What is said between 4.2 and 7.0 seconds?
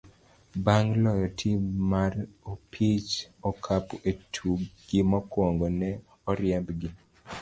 tukgi mokwongo, ne oriembgi.